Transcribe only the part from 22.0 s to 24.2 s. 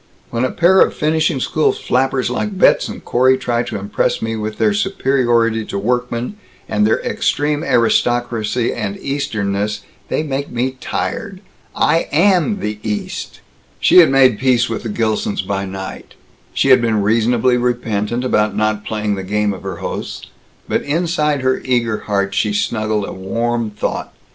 heart she snuggled a warm thought.